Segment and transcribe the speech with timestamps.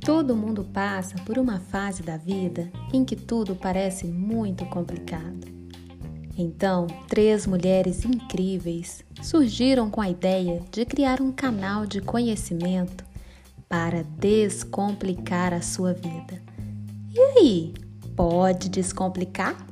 [0.00, 5.46] Todo mundo passa por uma fase da vida em que tudo parece muito complicado.
[6.36, 13.04] Então, três mulheres incríveis surgiram com a ideia de criar um canal de conhecimento
[13.68, 16.42] para descomplicar a sua vida.
[17.12, 17.74] E aí,
[18.16, 19.69] pode descomplicar?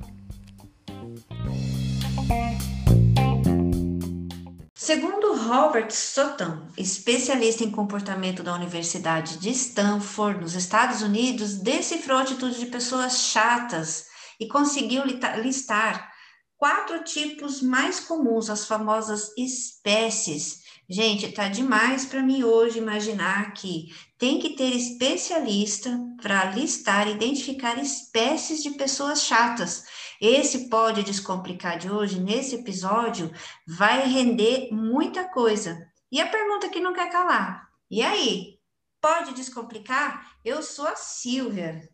[4.89, 12.59] Segundo Robert Sutton, especialista em comportamento da Universidade de Stanford, nos Estados Unidos, decifrou atitudes
[12.59, 14.07] de pessoas chatas
[14.41, 15.03] e conseguiu
[15.43, 16.11] listar
[16.57, 20.61] quatro tipos mais comuns, as famosas espécies.
[20.89, 27.79] Gente, tá demais para mim hoje imaginar que tem que ter especialista para listar, identificar
[27.79, 29.85] espécies de pessoas chatas.
[30.21, 33.33] Esse pode descomplicar de hoje, nesse episódio,
[33.67, 35.89] vai render muita coisa.
[36.11, 38.59] E a pergunta que não quer calar: e aí?
[39.01, 40.37] Pode descomplicar?
[40.45, 41.89] Eu sou a Silvia.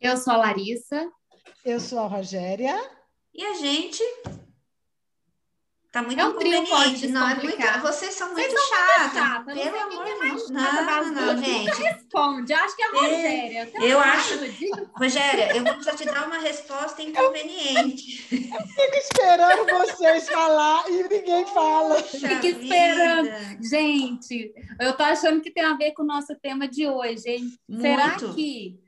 [0.00, 1.08] Eu sou a Larissa.
[1.64, 2.76] Eu sou a Rogéria.
[3.32, 4.02] E a gente
[5.92, 7.08] Tá muito é um inconveniente.
[7.08, 7.80] Não, é muito.
[7.82, 9.12] Vocês são muito Vocês.
[9.12, 9.44] Chata.
[9.44, 10.50] Pelo amor de Deus.
[10.50, 11.82] Não, não, não, gente.
[11.82, 12.52] responde.
[12.52, 13.70] Acho que é a Rogéria.
[13.74, 14.38] Eu, eu acho.
[14.94, 18.24] Rogéria, eu vou precisar te dar uma resposta inconveniente.
[18.30, 22.00] Eu, eu fico esperando vocês falar e ninguém fala.
[22.04, 23.30] Fica esperando.
[23.60, 27.50] Gente, eu tô achando que tem a ver com o nosso tema de hoje, hein?
[27.68, 27.82] Muito.
[27.82, 28.78] Será que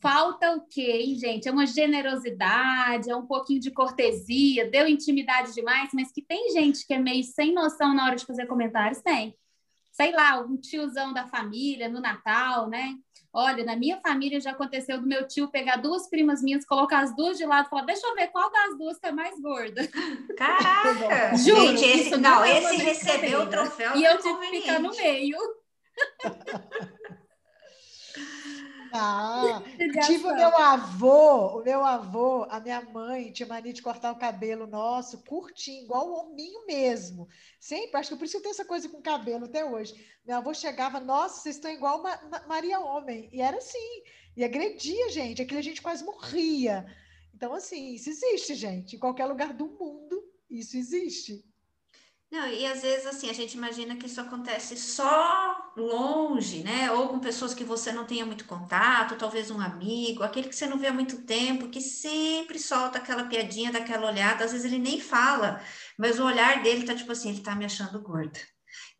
[0.00, 1.48] Falta o quê, hein, gente?
[1.48, 6.86] É uma generosidade, é um pouquinho de cortesia, deu intimidade demais, mas que tem gente
[6.86, 9.34] que é meio sem noção na hora de fazer comentários, tem.
[9.92, 12.94] Sei lá, um tiozão da família no Natal, né?
[13.32, 17.14] Olha, na minha família já aconteceu do meu tio pegar duas primas minhas, colocar as
[17.14, 19.86] duas de lado e falar: deixa eu ver qual das duas é mais gorda.
[20.36, 21.36] Caraca!
[21.38, 23.96] Juro, gente, esse, não, não é esse recebeu o troféu.
[23.96, 25.36] E eu tive que ficar no meio.
[28.92, 29.62] Ah,
[30.06, 34.18] tive o meu avô, o meu avô, a minha mãe tinha mania de cortar o
[34.18, 37.28] cabelo nosso curtinho, igual o hominho mesmo.
[37.60, 39.94] Sempre, acho que por isso eu tenho essa coisa com cabelo até hoje.
[40.26, 43.28] Meu avô chegava, nossa, vocês estão igual uma, Maria Homem.
[43.32, 44.02] E era assim,
[44.36, 46.86] e agredia gente, aquilo a gente quase morria.
[47.34, 48.96] Então, assim, isso existe, gente.
[48.96, 51.44] Em qualquer lugar do mundo, isso existe.
[52.30, 56.90] Não, e às vezes assim, a gente imagina que isso acontece só longe, né?
[56.92, 60.66] Ou com pessoas que você não tenha muito contato, talvez um amigo, aquele que você
[60.66, 64.78] não vê há muito tempo, que sempre solta aquela piadinha, daquela olhada, às vezes ele
[64.78, 65.62] nem fala,
[65.98, 68.38] mas o olhar dele tá tipo assim, ele tá me achando gorda.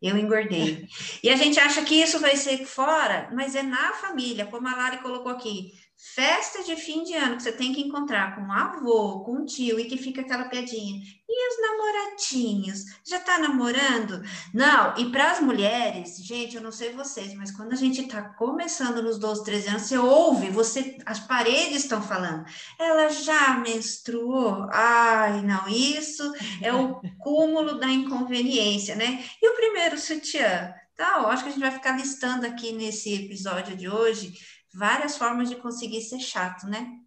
[0.01, 0.87] Eu engordei.
[1.23, 4.75] E a gente acha que isso vai ser fora, mas é na família, como a
[4.75, 5.73] Lari colocou aqui.
[6.01, 9.45] Festa de fim de ano que você tem que encontrar com um avô, com um
[9.45, 10.97] tio e que fica aquela piadinha.
[11.27, 12.85] E os namoratinhos?
[13.05, 14.23] Já tá namorando?
[14.53, 18.21] Não, e para as mulheres, gente, eu não sei vocês, mas quando a gente tá
[18.21, 22.45] começando nos 12, 13 anos, você ouve, você as paredes estão falando.
[22.79, 24.69] Ela já menstruou?
[24.71, 29.21] Ai, não, isso é o cúmulo da inconveniência, né?
[29.41, 30.73] E o primeiro sutiã?
[30.95, 34.33] Tá, ó, acho que a gente vai ficar listando aqui nesse episódio de hoje
[34.73, 36.99] várias formas de conseguir ser chato, né?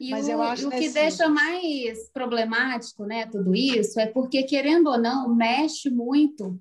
[0.00, 4.44] E Mas o, eu acho o que deixa mais problemático, né, tudo isso, é porque,
[4.44, 6.58] querendo ou não, mexe muito,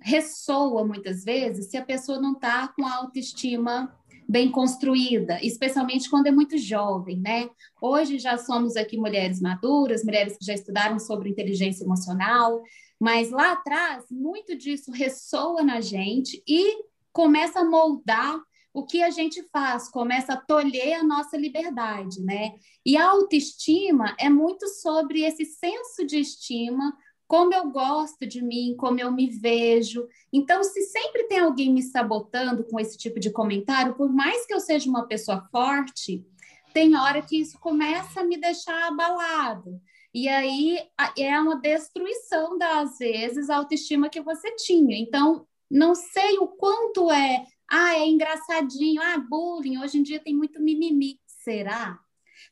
[0.00, 3.94] ressoa muitas vezes se a pessoa não está com a autoestima
[4.28, 7.48] bem construída, especialmente quando é muito jovem, né?
[7.80, 12.62] Hoje já somos aqui mulheres maduras, mulheres que já estudaram sobre inteligência emocional,
[13.00, 18.38] mas lá atrás, muito disso ressoa na gente e começa a moldar
[18.78, 19.88] o que a gente faz?
[19.88, 22.54] Começa a tolher a nossa liberdade, né?
[22.86, 26.96] E a autoestima é muito sobre esse senso de estima,
[27.26, 30.06] como eu gosto de mim, como eu me vejo.
[30.32, 34.54] Então, se sempre tem alguém me sabotando com esse tipo de comentário, por mais que
[34.54, 36.24] eu seja uma pessoa forte,
[36.72, 39.80] tem hora que isso começa a me deixar abalado.
[40.14, 40.78] E aí
[41.18, 44.96] é uma destruição das vezes a autoestima que você tinha.
[44.96, 49.02] Então, não sei o quanto é ah, é engraçadinho.
[49.02, 49.78] Ah, bullying.
[49.78, 51.20] Hoje em dia tem muito mimimi.
[51.26, 51.98] Será?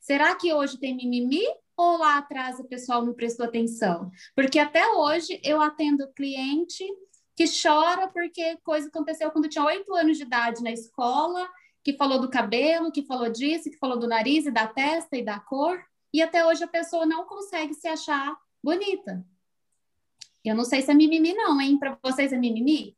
[0.00, 1.42] Será que hoje tem mimimi
[1.76, 4.10] ou lá atrás o pessoal não prestou atenção?
[4.34, 6.84] Porque até hoje eu atendo cliente
[7.34, 11.46] que chora porque coisa aconteceu quando tinha oito anos de idade na escola,
[11.84, 15.24] que falou do cabelo, que falou disso, que falou do nariz e da testa e
[15.24, 15.78] da cor,
[16.12, 19.24] e até hoje a pessoa não consegue se achar bonita.
[20.42, 21.78] Eu não sei se é mimimi não, hein?
[21.78, 22.96] Para vocês é mimimi?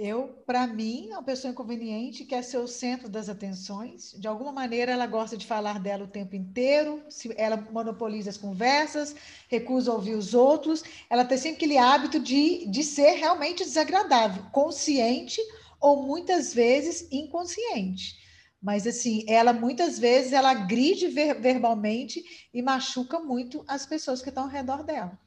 [0.00, 4.14] Eu, para mim, é uma pessoa inconveniente quer ser o centro das atenções.
[4.16, 7.02] De alguma maneira, ela gosta de falar dela o tempo inteiro.
[7.36, 9.16] Ela monopoliza as conversas,
[9.48, 10.84] recusa ouvir os outros.
[11.10, 15.40] Ela tem sempre aquele hábito de, de ser realmente desagradável, consciente
[15.80, 18.16] ou muitas vezes inconsciente.
[18.62, 22.22] Mas assim, ela muitas vezes ela agride ver, verbalmente
[22.54, 25.18] e machuca muito as pessoas que estão ao redor dela.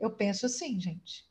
[0.00, 1.24] Eu penso assim, gente.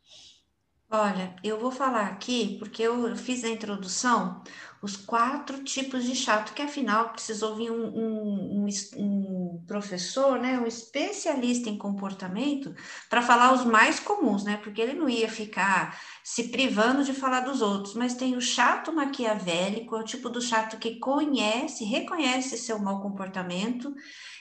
[0.97, 4.41] Olha, eu vou falar aqui, porque eu fiz a introdução,
[4.81, 10.57] os quatro tipos de chato, que afinal precisou vir um, um, um, um professor, né,
[10.57, 12.73] um especialista em comportamento,
[13.09, 17.41] para falar os mais comuns, né, porque ele não ia ficar se privando de falar
[17.41, 22.57] dos outros, mas tem o chato maquiavélico, é o tipo do chato que conhece, reconhece
[22.57, 23.93] seu mau comportamento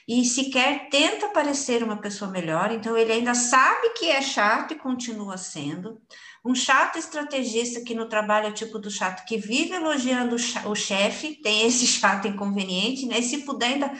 [0.07, 4.79] e sequer tenta parecer uma pessoa melhor, então ele ainda sabe que é chato e
[4.79, 6.01] continua sendo.
[6.45, 10.37] Um chato estrategista que no trabalho é tipo do chato que vive elogiando
[10.67, 13.19] o chefe, tem esse chato inconveniente, né?
[13.19, 13.93] E se puder, ainda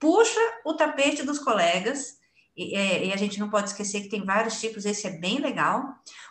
[0.00, 2.20] puxa o tapete dos colegas.
[2.56, 5.38] E, é, e, a gente não pode esquecer que tem vários tipos, esse é bem
[5.38, 5.84] legal.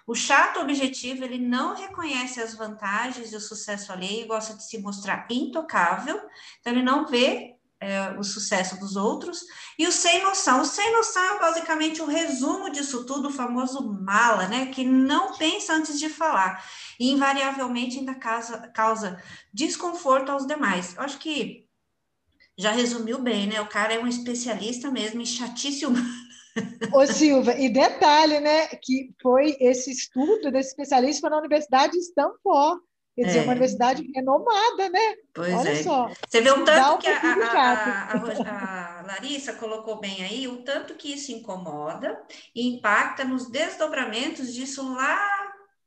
[0.05, 4.77] O chato objetivo, ele não reconhece as vantagens e o sucesso alheio, gosta de se
[4.77, 6.21] mostrar intocável,
[6.59, 9.43] então ele não vê é, o sucesso dos outros,
[9.77, 10.61] e o sem noção.
[10.61, 14.67] O sem noção é basicamente o um resumo disso tudo, o famoso mala, né?
[14.67, 16.63] Que não pensa antes de falar,
[16.99, 20.95] e invariavelmente ainda causa, causa desconforto aos demais.
[20.95, 21.67] Eu acho que
[22.55, 23.59] já resumiu bem, né?
[23.59, 26.21] O cara é um especialista mesmo em chatice humana.
[26.93, 32.81] Ô Silva, e detalhe, né, que foi esse estudo desse especialista na Universidade de Stanford,
[33.15, 33.41] Quer dizer, é.
[33.43, 35.15] uma universidade renomada, né?
[35.33, 35.83] Pois Olha é.
[35.83, 36.09] só.
[36.27, 40.95] Você vê o tanto que a, a, a, a, Larissa colocou bem aí, o tanto
[40.95, 42.21] que isso incomoda
[42.55, 45.19] e impacta nos desdobramentos disso lá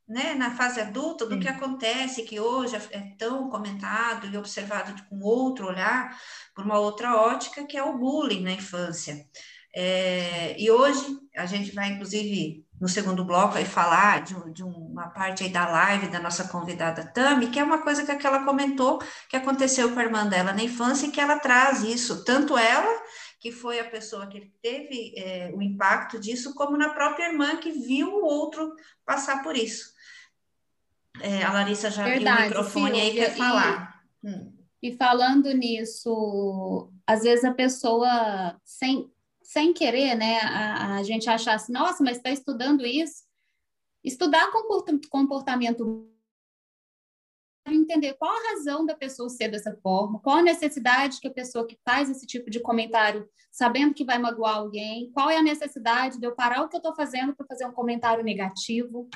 [0.07, 1.41] né, na fase adulta, do Sim.
[1.41, 6.19] que acontece, que hoje é, é tão comentado e observado com outro olhar,
[6.55, 9.27] por uma outra ótica, que é o bullying na infância.
[9.75, 11.05] É, e hoje
[11.35, 15.67] a gente vai, inclusive, no segundo bloco, aí falar de, de, uma parte aí da
[15.69, 20.01] live da nossa convidada Tami, que é uma coisa que aquela comentou que aconteceu com
[20.01, 23.03] a irmã dela na infância e que ela traz isso, tanto ela,
[23.39, 27.71] que foi a pessoa que teve é, o impacto disso, como na própria irmã que
[27.71, 28.75] viu o outro
[29.05, 29.95] passar por isso.
[31.21, 34.03] É, a Larissa já Verdade, viu o microfone aí quer falar.
[34.23, 34.53] E, hum.
[34.83, 39.14] e falando nisso, às vezes a pessoa sem
[39.45, 43.23] sem querer, né, a, a gente achar assim, nossa, mas está estudando isso.
[44.03, 44.51] Estudar
[45.11, 46.11] comportamento
[47.67, 51.67] entender qual a razão da pessoa ser dessa forma, qual a necessidade que a pessoa
[51.67, 56.19] que faz esse tipo de comentário, sabendo que vai magoar alguém, qual é a necessidade
[56.19, 59.09] de eu parar o que eu estou fazendo para fazer um comentário negativo,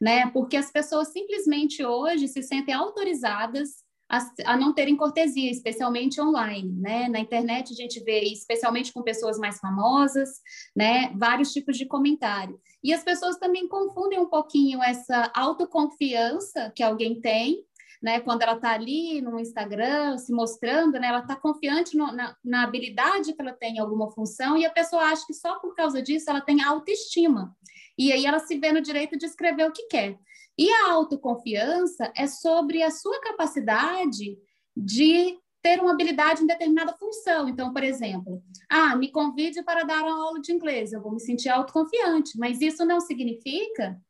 [0.00, 0.30] né?
[0.30, 6.72] Porque as pessoas simplesmente hoje se sentem autorizadas a, a, não terem cortesia, especialmente online,
[6.80, 7.08] né?
[7.08, 10.40] Na internet a gente vê, especialmente com pessoas mais famosas,
[10.74, 11.12] né?
[11.16, 12.60] Vários tipos de comentário.
[12.82, 17.64] E as pessoas também confundem um pouquinho essa autoconfiança que alguém tem,
[18.02, 18.18] né?
[18.18, 21.06] Quando ela está ali no Instagram se mostrando, né?
[21.06, 24.70] Ela está confiante no, na, na habilidade que ela tem em alguma função e a
[24.70, 27.54] pessoa acha que só por causa disso ela tem autoestima.
[28.00, 30.18] E aí ela se vê no direito de escrever o que quer.
[30.56, 34.38] E a autoconfiança é sobre a sua capacidade
[34.74, 37.46] de ter uma habilidade em determinada função.
[37.46, 41.20] Então, por exemplo, ah, me convide para dar uma aula de inglês, eu vou me
[41.20, 44.00] sentir autoconfiante, mas isso não significa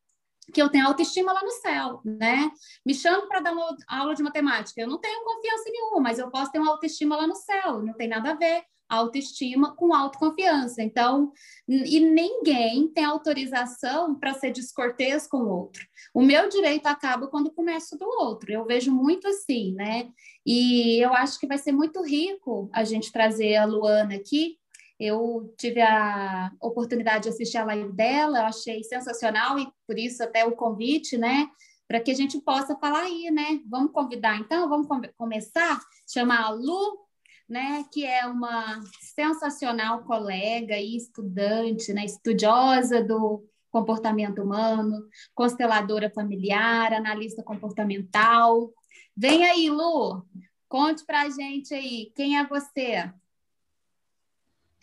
[0.53, 2.49] que eu tenho autoestima lá no céu, né?
[2.85, 6.31] Me chamo para dar uma aula de matemática, eu não tenho confiança nenhuma, mas eu
[6.31, 10.83] posso ter uma autoestima lá no céu, não tem nada a ver autoestima com autoconfiança.
[10.83, 11.31] Então,
[11.67, 15.81] e ninguém tem autorização para ser descortês com o outro.
[16.13, 18.51] O meu direito acaba quando começa do outro.
[18.51, 20.09] Eu vejo muito assim, né?
[20.45, 24.57] E eu acho que vai ser muito rico a gente trazer a Luana aqui.
[24.99, 30.21] Eu tive a oportunidade de assistir a live dela, eu achei sensacional e por isso
[30.21, 31.47] até o convite, né?
[31.87, 33.61] Para que a gente possa falar aí, né?
[33.67, 36.99] Vamos convidar então, vamos começar, chamar a Lu
[37.51, 45.05] né, que é uma sensacional colega e estudante, né, estudiosa do comportamento humano,
[45.35, 48.71] consteladora familiar, analista comportamental.
[49.17, 50.25] Vem aí, Lu,
[50.69, 53.11] conte para a gente aí, quem é você?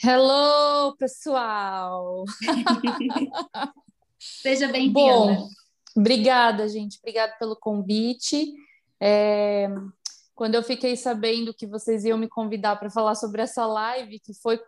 [0.04, 2.26] Hello, pessoal!
[4.20, 4.92] Seja bem-vinda.
[4.92, 5.48] Bom,
[5.96, 6.98] obrigada, gente.
[6.98, 8.52] Obrigada pelo convite.
[9.00, 9.68] É,
[10.38, 14.32] quando eu fiquei sabendo que vocês iam me convidar para falar sobre essa live, que
[14.32, 14.58] foi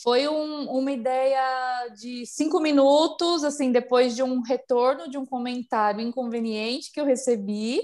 [0.00, 6.00] foi um, uma ideia de cinco minutos, assim, depois de um retorno de um comentário
[6.00, 7.82] inconveniente que eu recebi,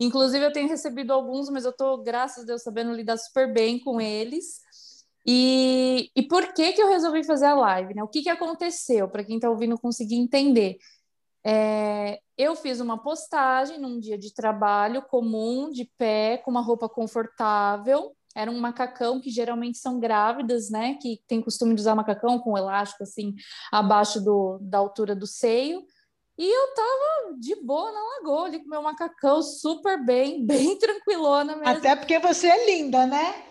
[0.00, 3.80] Inclusive, eu tenho recebido alguns, mas eu estou, graças a Deus, sabendo lidar super bem
[3.80, 4.60] com eles.
[5.26, 7.94] E, e por que, que eu resolvi fazer a live?
[7.94, 8.02] Né?
[8.02, 9.08] O que, que aconteceu?
[9.08, 10.78] Para quem está ouvindo conseguir entender.
[11.44, 16.88] É, eu fiz uma postagem num dia de trabalho comum, de pé, com uma roupa
[16.88, 18.14] confortável.
[18.34, 20.96] Era um macacão que geralmente são grávidas, né?
[21.00, 23.34] Que tem costume de usar macacão com elástico assim
[23.72, 25.84] abaixo do, da altura do seio.
[26.38, 31.56] E eu tava de boa na lagoa, ali com meu macacão super bem, bem tranquilona
[31.56, 31.68] mesmo.
[31.68, 33.42] Até porque você é linda, né?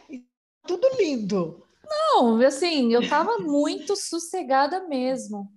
[0.66, 1.64] Tudo lindo.
[1.90, 5.50] Não, assim, eu tava muito sossegada mesmo.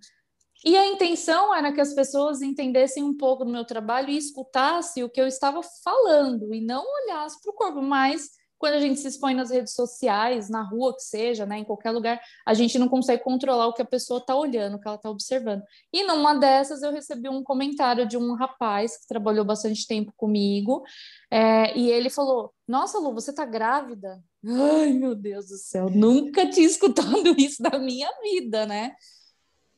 [0.65, 5.03] E a intenção era que as pessoas entendessem um pouco do meu trabalho e escutassem
[5.03, 9.01] o que eu estava falando e não olhassem para o corpo, mas quando a gente
[9.01, 12.79] se expõe nas redes sociais, na rua que seja, né, em qualquer lugar, a gente
[12.79, 15.63] não consegue controlar o que a pessoa está olhando, o que ela está observando.
[15.91, 20.83] E numa dessas eu recebi um comentário de um rapaz que trabalhou bastante tempo comigo,
[21.31, 24.23] é, e ele falou: Nossa, Lu, você está grávida?
[24.47, 28.95] Ai, meu Deus do céu, nunca tinha escutado isso da minha vida, né?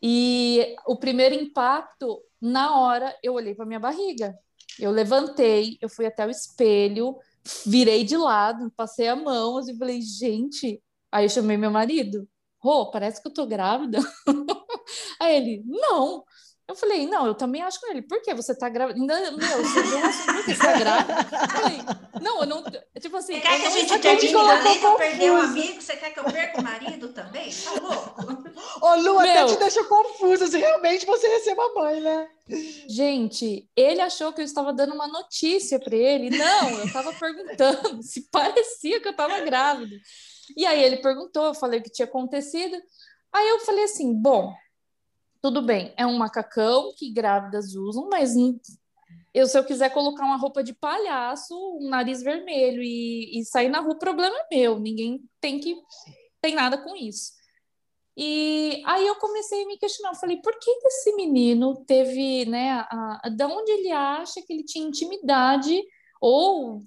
[0.03, 4.37] E o primeiro impacto, na hora, eu olhei para minha barriga.
[4.79, 7.17] Eu levantei, eu fui até o espelho,
[7.67, 10.83] virei de lado, passei a mão assim, e falei, gente.
[11.11, 12.29] Aí eu chamei meu marido.
[12.59, 13.99] Rô, parece que eu tô grávida.
[15.21, 16.25] Aí ele, não.
[16.73, 18.01] Eu falei, não, eu também acho com ele.
[18.01, 18.99] Por que você tá grávida?
[18.99, 21.29] Ainda, meu, você viu por que você tá grávida?
[21.31, 21.79] Eu falei,
[22.23, 22.65] não, eu não.
[22.99, 23.35] Tipo assim.
[23.35, 25.83] Você quer que a gente também pra perder um amigo?
[25.83, 27.51] Você quer que eu perca o marido também?
[27.53, 28.43] Tá louco?
[28.81, 32.29] Ô, Lu, meu, até te deixa confusa se realmente você ia ser mamãe, né?
[32.89, 36.31] Gente, ele achou que eu estava dando uma notícia para ele.
[36.31, 39.95] Não, eu estava perguntando se parecia que eu estava grávida.
[40.57, 42.81] E aí ele perguntou, eu falei o que tinha acontecido.
[43.31, 44.55] Aí eu falei assim: bom,
[45.43, 48.35] tudo bem, é um macacão que grávidas usam, mas
[49.35, 53.69] eu, se eu quiser colocar uma roupa de palhaço, um nariz vermelho e, e sair
[53.69, 54.79] na rua, o problema é meu.
[54.79, 55.77] Ninguém tem que
[56.41, 57.33] tem nada com isso.
[58.17, 62.73] E aí eu comecei a me questionar, eu falei, por que esse menino teve, né,
[62.73, 65.83] a, a, de onde ele acha que ele tinha intimidade,
[66.21, 66.83] ou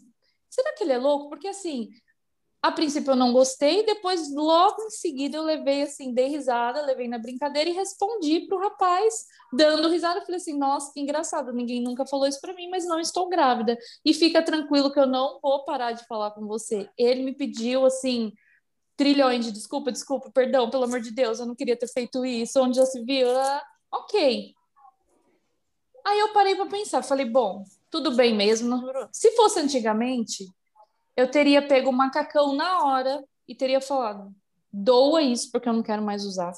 [0.49, 1.29] será que ele é louco?
[1.29, 1.89] Porque assim,
[2.65, 7.07] a princípio eu não gostei, depois logo em seguida eu levei assim, dei risada, levei
[7.07, 11.53] na brincadeira e respondi para o rapaz, dando risada, eu falei assim, nossa, que engraçado,
[11.53, 15.05] ninguém nunca falou isso para mim, mas não estou grávida, e fica tranquilo que eu
[15.05, 16.89] não vou parar de falar com você.
[16.97, 18.33] Ele me pediu assim,
[18.97, 22.59] trilhões de desculpa, desculpa, perdão, pelo amor de Deus, eu não queria ter feito isso,
[22.59, 24.55] onde já se viu, ah, ok.
[26.03, 28.81] Aí eu parei para pensar, falei, bom, tudo bem mesmo.
[29.11, 30.47] Se fosse antigamente,
[31.15, 34.33] eu teria pego o macacão na hora e teria falado,
[34.71, 36.51] doa isso porque eu não quero mais usar.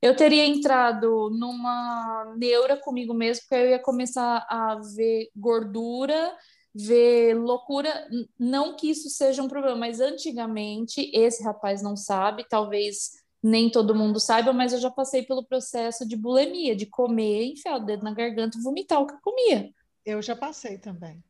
[0.00, 6.34] Eu teria entrado numa neura comigo mesmo, porque eu ia começar a ver gordura
[6.74, 8.08] ver loucura.
[8.38, 13.12] Não que isso seja um problema, mas antigamente esse rapaz não sabe, talvez
[13.42, 17.76] nem todo mundo saiba, mas eu já passei pelo processo de bulimia, de comer, enfiar
[17.76, 19.70] o dedo na garganta e vomitar o que eu comia.
[20.04, 21.22] Eu já passei também.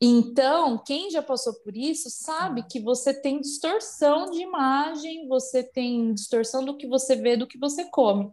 [0.00, 6.14] Então, quem já passou por isso sabe que você tem distorção de imagem, você tem
[6.14, 8.30] distorção do que você vê, do que você come.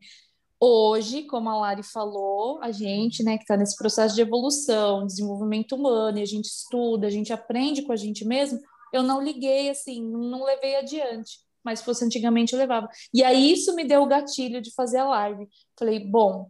[0.60, 5.76] Hoje, como a Lari falou, a gente, né, que está nesse processo de evolução, desenvolvimento
[5.76, 8.60] humano, e a gente estuda, a gente aprende com a gente mesmo,
[8.94, 11.40] eu não liguei assim, não levei adiante.
[11.64, 12.88] Mas se fosse antigamente, eu levava.
[13.14, 15.50] E aí isso me deu o gatilho de fazer a live.
[15.78, 16.50] Falei, bom,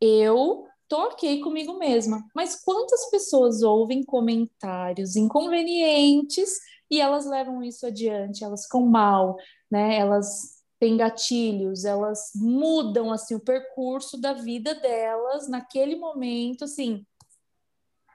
[0.00, 7.86] eu tô ok comigo mesma, mas quantas pessoas ouvem comentários inconvenientes e elas levam isso
[7.86, 9.38] adiante, elas ficam mal,
[9.70, 9.96] né?
[9.96, 17.06] Elas têm gatilhos, elas mudam assim o percurso da vida delas naquele momento, assim,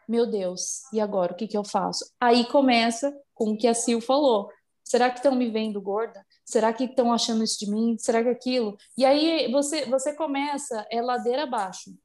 [0.07, 2.05] meu Deus, e agora o que, que eu faço?
[2.19, 4.51] Aí começa com o que a Sil falou.
[4.83, 6.23] Será que estão me vendo gorda?
[6.45, 7.97] Será que estão achando isso de mim?
[7.97, 8.77] Será que aquilo?
[8.95, 11.97] E aí você você começa é ladeira abaixo.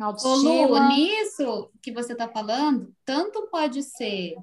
[0.00, 0.50] Autoestima.
[0.50, 4.34] Ô Lu, nisso que você está falando, tanto pode ser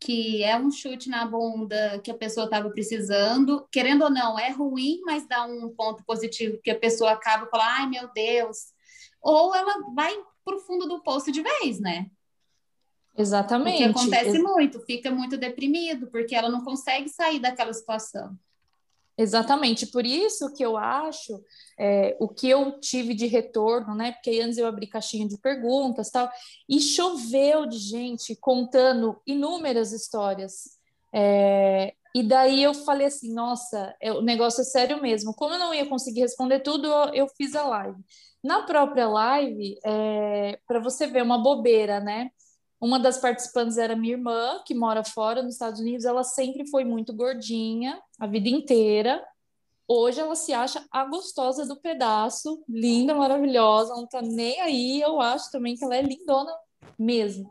[0.00, 4.50] que é um chute na bunda que a pessoa estava precisando, querendo ou não, é
[4.50, 8.72] ruim, mas dá um ponto positivo que a pessoa acaba falando, ai meu Deus,
[9.20, 10.12] ou ela vai
[10.44, 12.10] para o fundo do poço de vez, né?
[13.16, 13.74] Exatamente.
[13.74, 18.36] O que acontece muito, fica muito deprimido, porque ela não consegue sair daquela situação.
[19.22, 21.40] Exatamente, por isso que eu acho
[21.78, 24.10] é, o que eu tive de retorno, né?
[24.10, 26.28] Porque antes eu abri caixinha de perguntas tal,
[26.68, 30.76] e choveu de gente contando inúmeras histórias.
[31.14, 35.32] É, e daí eu falei assim, nossa, é, o negócio é sério mesmo.
[35.34, 38.02] Como eu não ia conseguir responder tudo, eu, eu fiz a live.
[38.42, 42.30] Na própria live, é, para você ver uma bobeira, né?
[42.82, 46.04] Uma das participantes era minha irmã, que mora fora nos Estados Unidos.
[46.04, 49.24] Ela sempre foi muito gordinha a vida inteira.
[49.86, 55.00] Hoje ela se acha a gostosa do pedaço, linda, maravilhosa, não tá nem aí.
[55.00, 56.52] Eu acho também que ela é lindona
[56.98, 57.48] mesmo.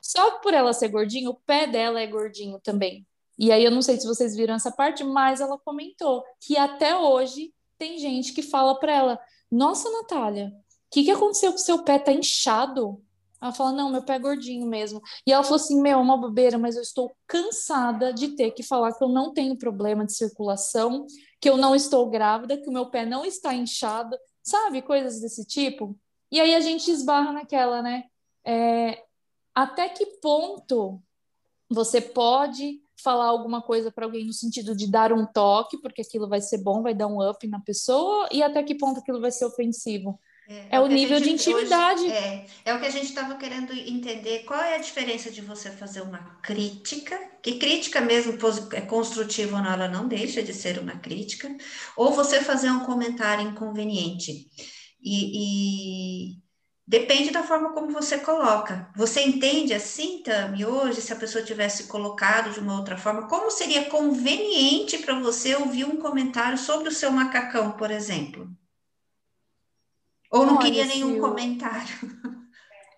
[0.00, 3.06] Só por ela ser gordinha, o pé dela é gordinho também.
[3.38, 6.96] E aí eu não sei se vocês viram essa parte, mas ela comentou que até
[6.96, 11.84] hoje tem gente que fala para ela: Nossa, Natália, o que, que aconteceu com seu
[11.84, 12.00] pé?
[12.00, 13.00] Tá inchado?
[13.42, 15.02] Ela fala: Não, meu pé é gordinho mesmo.
[15.26, 18.92] E ela falou assim: Meu, uma bobeira, mas eu estou cansada de ter que falar
[18.92, 21.04] que eu não tenho problema de circulação,
[21.40, 24.80] que eu não estou grávida, que o meu pé não está inchado, sabe?
[24.80, 25.98] Coisas desse tipo.
[26.30, 28.04] E aí a gente esbarra naquela, né?
[28.44, 29.04] É,
[29.52, 31.02] até que ponto
[31.68, 36.28] você pode falar alguma coisa para alguém no sentido de dar um toque, porque aquilo
[36.28, 39.32] vai ser bom, vai dar um up na pessoa, e até que ponto aquilo vai
[39.32, 40.20] ser ofensivo?
[40.52, 42.02] É, é o, nível de intimidade.
[42.02, 44.44] Hoje, é, é o que a gente estava querendo entender.
[44.44, 48.36] Qual é a diferença de você fazer uma crítica, que crítica mesmo
[48.72, 51.48] é construtiva ou não, ela não deixa de ser uma crítica,
[51.96, 54.46] ou você fazer um comentário inconveniente.
[55.02, 56.42] E, e
[56.86, 58.90] Depende da forma como você coloca.
[58.96, 63.50] Você entende assim, Tami, hoje, se a pessoa tivesse colocado de uma outra forma, como
[63.50, 68.50] seria conveniente para você ouvir um comentário sobre o seu macacão, por exemplo?
[70.32, 71.94] Ou não Olha, queria nenhum comentário?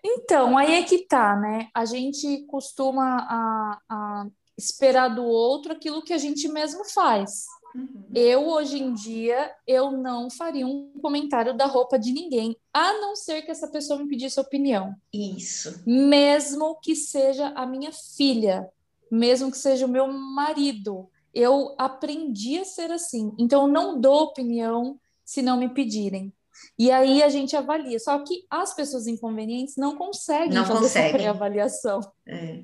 [0.07, 1.67] Então, aí é que tá, né?
[1.73, 4.27] A gente costuma a, a
[4.57, 7.45] esperar do outro aquilo que a gente mesmo faz.
[7.75, 8.05] Uhum.
[8.13, 13.15] Eu, hoje em dia, eu não faria um comentário da roupa de ninguém, a não
[13.15, 14.95] ser que essa pessoa me pedisse opinião.
[15.11, 15.83] Isso.
[15.85, 18.69] Mesmo que seja a minha filha,
[19.11, 21.09] mesmo que seja o meu marido.
[21.33, 23.33] Eu aprendi a ser assim.
[23.37, 26.31] Então, eu não dou opinião se não me pedirem.
[26.77, 27.99] E aí a gente avalia.
[27.99, 31.07] Só que as pessoas inconvenientes não conseguem não fazer conseguem.
[31.09, 31.99] essa pré-avaliação.
[32.27, 32.63] É.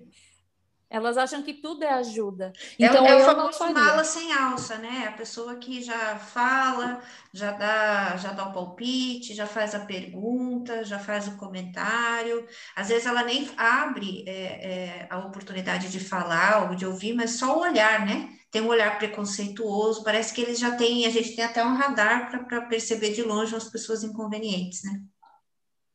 [0.91, 2.51] Elas acham que tudo é ajuda.
[2.77, 5.05] É então, é, é o famoso mala sem alça, né?
[5.07, 6.99] A pessoa que já fala,
[7.31, 12.45] já dá, já dá o palpite, já faz a pergunta, já faz o comentário.
[12.75, 17.31] Às vezes ela nem abre é, é, a oportunidade de falar ou de ouvir, mas
[17.39, 18.29] só o olhar, né?
[18.51, 22.29] Tem um olhar preconceituoso, parece que eles já têm, a gente tem até um radar
[22.45, 25.01] para perceber de longe as pessoas inconvenientes, né?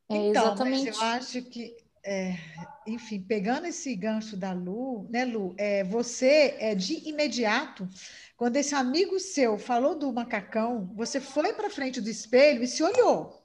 [0.08, 0.88] É, exatamente.
[0.88, 1.76] Então, mas eu acho que
[2.08, 2.38] é,
[2.86, 5.56] enfim, pegando esse gancho da Lu, né, Lu?
[5.58, 7.88] É, você é de imediato,
[8.36, 12.80] quando esse amigo seu falou do macacão, você foi para frente do espelho e se
[12.80, 13.44] olhou,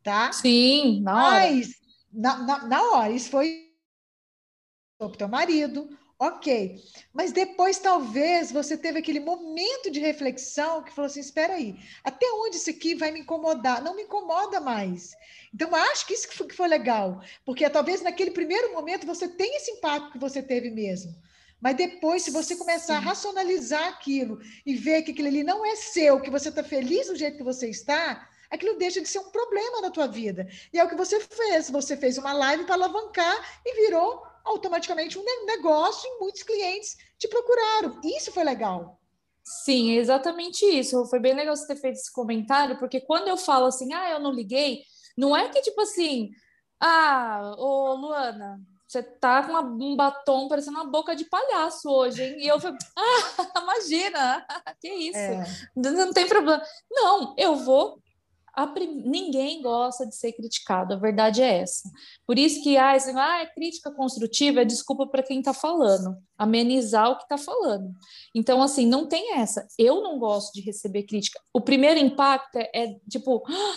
[0.00, 0.32] tá?
[0.32, 1.40] Sim, na hora.
[1.40, 1.74] Mas,
[2.12, 3.68] na, na, na hora, isso foi
[4.96, 5.88] para o teu marido,
[6.22, 6.80] ok.
[7.12, 12.26] Mas depois, talvez, você teve aquele momento de reflexão que falou assim: espera aí, até
[12.32, 13.82] onde isso aqui vai me incomodar?
[13.82, 15.12] Não me incomoda mais.
[15.52, 19.28] Então, acho que isso que foi, que foi legal, porque talvez naquele primeiro momento você
[19.28, 21.14] tenha esse impacto que você teve mesmo.
[21.60, 23.04] Mas depois, se você começar Sim.
[23.04, 27.06] a racionalizar aquilo e ver que aquilo ali não é seu, que você está feliz
[27.06, 30.48] do jeito que você está, aquilo deixa de ser um problema na tua vida.
[30.72, 31.70] E é o que você fez.
[31.70, 37.28] Você fez uma live para alavancar e virou automaticamente um negócio e muitos clientes te
[37.28, 38.00] procuraram.
[38.04, 38.98] Isso foi legal.
[39.44, 41.04] Sim, exatamente isso.
[41.06, 44.20] Foi bem legal você ter feito esse comentário, porque quando eu falo assim, ah, eu
[44.20, 44.82] não liguei,
[45.16, 46.30] não é que tipo assim,
[46.80, 48.60] ah, ô Luana,
[48.92, 52.36] você tá com uma, um batom parecendo uma boca de palhaço hoje, hein?
[52.38, 54.46] E eu falei, ah, imagina,
[54.80, 55.44] que isso, é.
[55.74, 56.62] não tem problema.
[56.90, 58.01] Não, eu vou
[58.74, 59.02] Prim...
[59.04, 61.88] ninguém gosta de ser criticado, a verdade é essa.
[62.26, 66.16] Por isso que ah, assim, ah, é crítica construtiva é desculpa para quem está falando,
[66.36, 67.90] amenizar o que está falando.
[68.34, 69.66] Então, assim, não tem essa.
[69.78, 71.40] Eu não gosto de receber crítica.
[71.52, 73.74] O primeiro impacto é, é tipo, ah,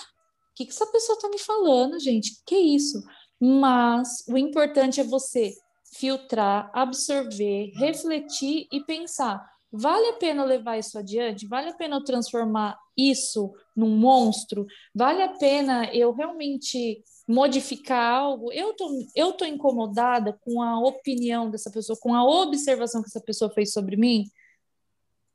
[0.51, 2.41] o que, que essa pessoa está me falando, gente?
[2.45, 3.01] Que isso?
[3.39, 5.53] Mas o importante é você
[5.97, 11.47] filtrar, absorver, refletir e pensar Vale a pena levar isso adiante?
[11.47, 14.65] Vale a pena eu transformar isso num monstro?
[14.93, 18.51] Vale a pena eu realmente modificar algo?
[18.53, 23.19] Eu tô, eu tô incomodada com a opinião dessa pessoa, com a observação que essa
[23.19, 24.23] pessoa fez sobre mim?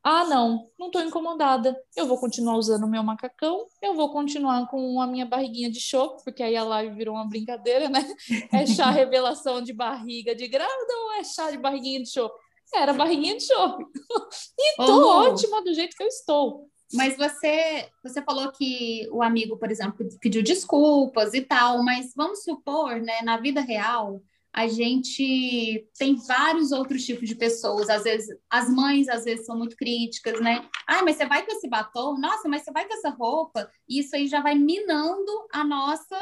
[0.03, 1.79] Ah, não, não estou incomodada.
[1.95, 5.79] Eu vou continuar usando o meu macacão, eu vou continuar com a minha barriguinha de
[5.79, 8.01] choque, porque aí a live virou uma brincadeira, né?
[8.51, 12.50] É chá revelação de barriga de grávida ou é chá de barriguinha de choque?
[12.75, 13.85] Era barriguinha de shopping.
[14.59, 16.69] e tô oh, ótima do jeito que eu estou.
[16.93, 22.43] Mas você, você falou que o amigo, por exemplo, pediu desculpas e tal, mas vamos
[22.43, 24.21] supor, né, na vida real,
[24.53, 27.89] a gente tem vários outros tipos de pessoas.
[27.89, 30.69] Às vezes, as mães às vezes são muito críticas, né?
[30.87, 32.19] Ah, mas você vai com esse batom?
[32.19, 33.71] Nossa, mas você vai com essa roupa?
[33.89, 36.19] Isso aí já vai minando a nossa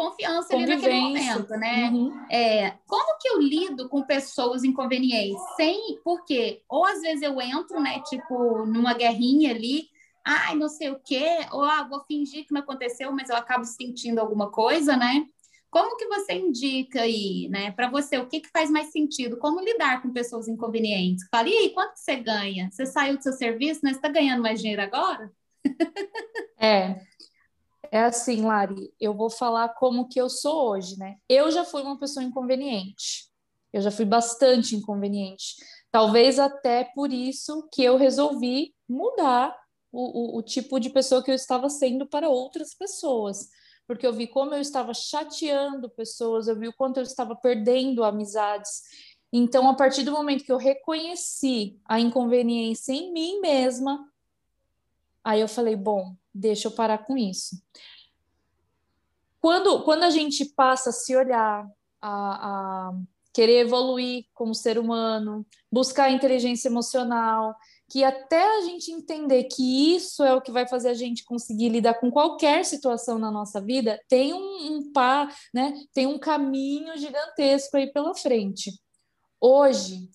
[0.00, 1.90] confiança ali naquele momento, né?
[1.90, 2.26] Uhum.
[2.30, 5.38] É, como que eu lido com pessoas inconvenientes?
[5.56, 9.88] Sem, porque ou às vezes eu entro, né, tipo, numa guerrinha ali,
[10.24, 13.64] ai, não sei o quê, ou ah, vou fingir que não aconteceu, mas eu acabo
[13.64, 15.26] sentindo alguma coisa, né?
[15.70, 19.36] Como que você indica aí, né, para você, o que, que faz mais sentido?
[19.36, 21.26] Como lidar com pessoas inconvenientes?
[21.30, 22.70] Fala, e aí, quanto você ganha?
[22.72, 23.90] Você saiu do seu serviço, né?
[23.90, 25.30] Você está ganhando mais dinheiro agora?
[26.58, 27.00] É,
[27.90, 31.16] é assim, Lari, eu vou falar como que eu sou hoje, né?
[31.28, 33.28] Eu já fui uma pessoa inconveniente.
[33.72, 35.56] Eu já fui bastante inconveniente.
[35.90, 39.56] Talvez até por isso que eu resolvi mudar
[39.92, 43.48] o, o, o tipo de pessoa que eu estava sendo para outras pessoas
[43.90, 48.04] porque eu vi como eu estava chateando pessoas, eu vi o quanto eu estava perdendo
[48.04, 48.82] amizades.
[49.32, 54.08] Então, a partir do momento que eu reconheci a inconveniência em mim mesma,
[55.24, 57.60] aí eu falei: bom, deixa eu parar com isso.
[59.40, 61.66] Quando, quando a gente passa a se olhar,
[62.00, 62.92] a, a
[63.32, 67.54] querer evoluir como ser humano, buscar inteligência emocional,
[67.88, 71.68] que até a gente entender que isso é o que vai fazer a gente conseguir
[71.70, 75.74] lidar com qualquer situação na nossa vida, tem um, um pá, né?
[75.92, 78.72] Tem um caminho gigantesco aí pela frente.
[79.40, 80.08] Hoje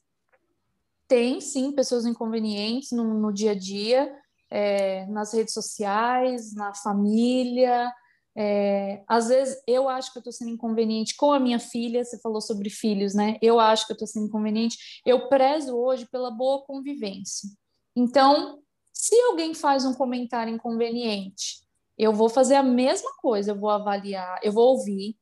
[1.07, 4.11] tem sim pessoas inconvenientes no, no dia a dia,
[4.49, 7.91] é, nas redes sociais, na família.
[8.38, 12.03] É, às vezes eu acho que eu estou sendo inconveniente com a minha filha.
[12.03, 13.38] Você falou sobre filhos, né?
[13.41, 15.01] Eu acho que eu estou sendo inconveniente.
[15.05, 17.49] Eu prezo hoje pela boa convivência.
[17.95, 18.60] Então,
[18.93, 21.65] se alguém faz um comentário inconveniente,
[21.97, 25.15] eu vou fazer a mesma coisa, eu vou avaliar, eu vou ouvir,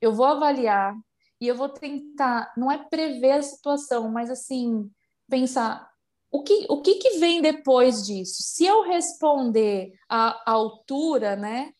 [0.00, 0.94] eu vou avaliar
[1.40, 4.90] e eu vou tentar, não é prever a situação, mas assim,
[5.28, 5.90] pensar
[6.34, 8.42] o que, o que, que vem depois disso?
[8.42, 11.72] Se eu responder à altura, né?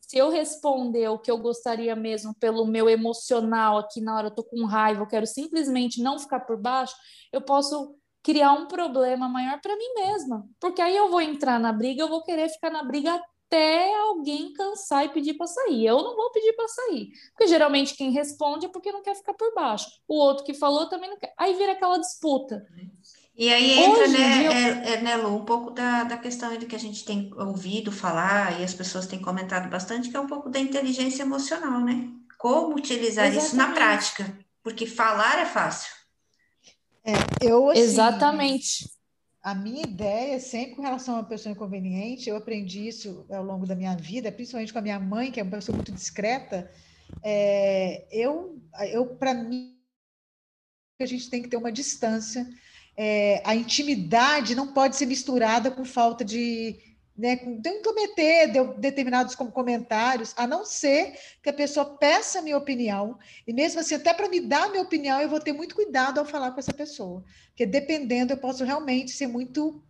[0.00, 4.34] Se eu responder o que eu gostaria mesmo pelo meu emocional aqui na hora, eu
[4.34, 6.92] tô com raiva, eu quero simplesmente não ficar por baixo,
[7.32, 10.44] eu posso criar um problema maior para mim mesma.
[10.58, 14.52] Porque aí eu vou entrar na briga, eu vou querer ficar na briga até alguém
[14.52, 15.86] cansar e pedir para sair.
[15.86, 17.10] Eu não vou pedir para sair.
[17.30, 19.86] Porque geralmente quem responde é porque não quer ficar por baixo.
[20.08, 21.32] O outro que falou também não quer.
[21.38, 22.66] Aí vira aquela disputa.
[23.36, 24.52] E aí entra, Hoje, né, eu...
[24.52, 27.90] é, é, né, Lu, um pouco da, da questão de que a gente tem ouvido
[27.90, 32.10] falar e as pessoas têm comentado bastante, que é um pouco da inteligência emocional, né?
[32.38, 33.46] Como utilizar Exatamente.
[33.46, 34.38] isso na prática.
[34.62, 35.90] Porque falar é fácil.
[37.04, 38.90] É, eu, assim, Exatamente.
[39.42, 43.66] A minha ideia, sempre com relação a uma pessoa inconveniente, eu aprendi isso ao longo
[43.66, 46.70] da minha vida, principalmente com a minha mãe, que é uma pessoa muito discreta.
[47.22, 48.60] É, eu,
[48.92, 49.78] eu para mim,
[51.00, 52.46] a gente tem que ter uma distância.
[52.96, 56.78] É, a intimidade não pode ser misturada com falta de
[57.20, 62.56] né, de intrometer de determinados comentários, a não ser que a pessoa peça a minha
[62.56, 65.74] opinião, e mesmo assim, até para me dar a minha opinião, eu vou ter muito
[65.74, 69.82] cuidado ao falar com essa pessoa, porque dependendo, eu posso realmente ser muito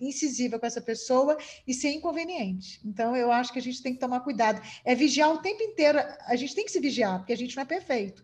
[0.00, 2.80] incisiva com essa pessoa e ser inconveniente.
[2.84, 4.60] Então, eu acho que a gente tem que tomar cuidado.
[4.84, 7.62] É vigiar o tempo inteiro, a gente tem que se vigiar, porque a gente não
[7.62, 8.22] é perfeito.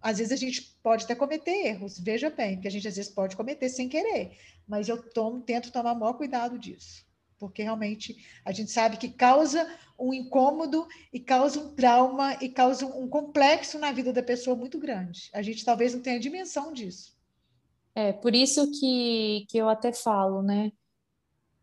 [0.00, 3.10] Às vezes a gente pode até cometer erros, veja bem, porque a gente às vezes
[3.10, 4.36] pode cometer sem querer,
[4.66, 7.08] mas eu tomo, tento tomar maior cuidado disso
[7.40, 9.66] porque realmente a gente sabe que causa
[9.98, 14.78] um incômodo e causa um trauma e causa um complexo na vida da pessoa muito
[14.78, 15.30] grande.
[15.32, 17.18] A gente talvez não tenha dimensão disso.
[17.94, 20.70] É, por isso que, que eu até falo, né?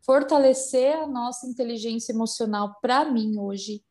[0.00, 3.82] Fortalecer a nossa inteligência emocional, para mim, hoje,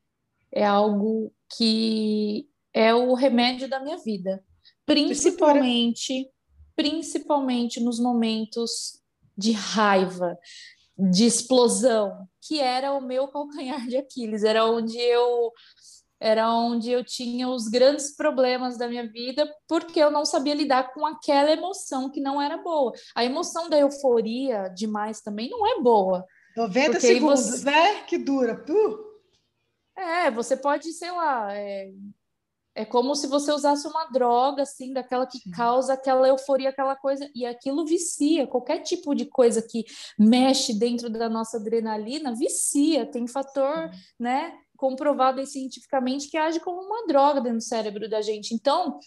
[0.52, 4.44] é algo que é o remédio da minha vida.
[4.86, 6.30] Principalmente,
[6.76, 9.02] principalmente nos momentos
[9.36, 10.38] de raiva,
[10.96, 15.52] de explosão, que era o meu calcanhar de Aquiles, era onde eu
[16.20, 20.92] era onde eu tinha os grandes problemas da minha vida, porque eu não sabia lidar
[20.92, 22.92] com aquela emoção que não era boa.
[23.16, 26.26] A emoção da euforia demais também não é boa.
[26.56, 27.66] 90 segundos, você...
[27.66, 28.02] né?
[28.04, 28.66] Que dura.
[28.68, 29.08] Uh.
[29.96, 31.92] É, você pode, sei lá, é,
[32.78, 37.28] é como se você usasse uma droga, assim, daquela que causa aquela euforia, aquela coisa,
[37.34, 38.46] e aquilo vicia.
[38.46, 39.84] Qualquer tipo de coisa que
[40.18, 43.04] mexe dentro da nossa adrenalina vicia.
[43.08, 48.54] Tem fator, né, comprovado cientificamente que age como uma droga dentro do cérebro da gente.
[48.54, 49.00] Então,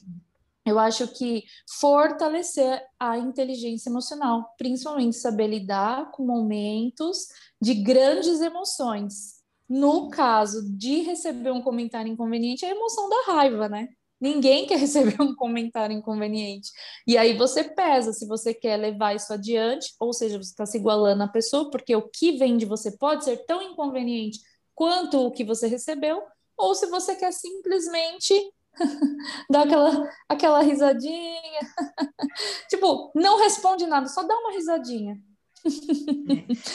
[0.67, 1.45] eu acho que
[1.79, 7.29] fortalecer a inteligência emocional, principalmente saber lidar com momentos
[7.63, 9.40] de grandes emoções
[9.71, 13.89] no caso de receber um comentário inconveniente, é a emoção da raiva, né?
[14.21, 16.73] Ninguém quer receber um comentário inconveniente.
[17.07, 20.77] E aí você pesa se você quer levar isso adiante, ou seja, você está se
[20.77, 24.41] igualando à pessoa, porque o que vem de você pode ser tão inconveniente
[24.75, 26.21] quanto o que você recebeu,
[26.57, 28.35] ou se você quer simplesmente
[29.49, 31.41] dar aquela, aquela risadinha.
[32.69, 35.17] tipo, não responde nada, só dá uma risadinha.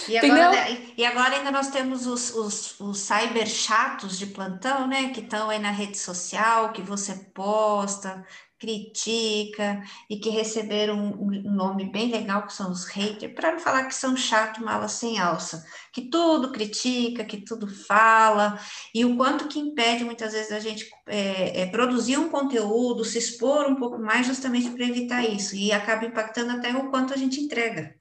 [0.07, 0.11] É.
[0.11, 4.87] E, agora, né, e agora ainda nós temos os, os, os cyber chatos de plantão,
[4.87, 5.09] né?
[5.09, 8.23] Que estão aí na rede social, que você posta,
[8.59, 13.59] critica e que receberam um, um nome bem legal, que são os haters, para não
[13.59, 18.59] falar que são chato, mala sem alça, que tudo critica, que tudo fala,
[18.93, 23.17] e o quanto que impede muitas vezes a gente é, é, produzir um conteúdo, se
[23.17, 27.17] expor um pouco mais justamente para evitar isso, e acaba impactando até o quanto a
[27.17, 27.95] gente entrega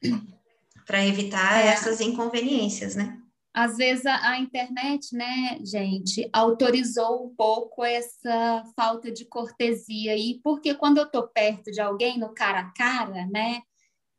[0.84, 1.68] para evitar é.
[1.68, 3.20] essas inconveniências, né?
[3.54, 10.40] Às vezes a, a, internet, né, gente, autorizou um pouco essa falta de cortesia aí,
[10.42, 13.62] porque quando eu tô perto de alguém no cara a cara, né,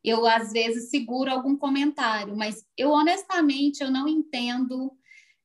[0.02, 4.94] eu às vezes seguro algum comentário, mas eu honestamente eu não entendo,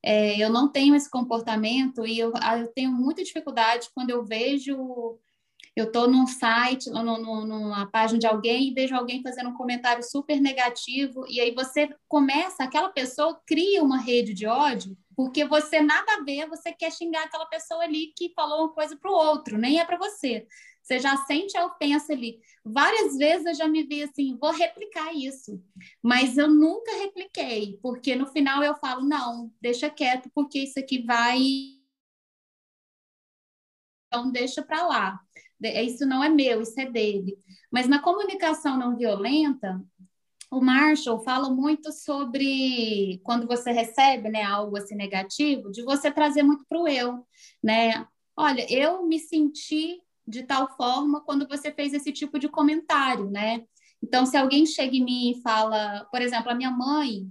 [0.04, 5.18] é, eu não tenho esse comportamento e eu, eu tenho muita dificuldade quando eu vejo
[5.80, 10.40] eu estou num site, numa página de alguém e vejo alguém fazendo um comentário super
[10.40, 16.14] negativo, e aí você começa, aquela pessoa cria uma rede de ódio, porque você nada
[16.14, 19.58] a ver, você quer xingar aquela pessoa ali que falou uma coisa para o outro,
[19.58, 20.46] nem é para você.
[20.82, 22.40] Você já sente a ofensa ali.
[22.64, 25.62] Várias vezes eu já me vi assim, vou replicar isso,
[26.02, 31.02] mas eu nunca repliquei, porque no final eu falo, não, deixa quieto, porque isso aqui
[31.02, 31.38] vai.
[34.06, 35.20] Então, deixa para lá.
[35.62, 37.38] É, isso não é meu, isso é dele.
[37.70, 39.80] Mas na comunicação não violenta,
[40.50, 46.42] o Marshall fala muito sobre quando você recebe né, algo assim negativo, de você trazer
[46.42, 47.24] muito para o eu,
[47.62, 48.06] né?
[48.36, 53.64] Olha, eu me senti de tal forma quando você fez esse tipo de comentário, né?
[54.02, 57.28] Então, se alguém chega em mim e fala, por exemplo, a minha mãe